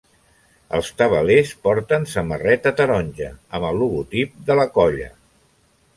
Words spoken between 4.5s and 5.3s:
la colla.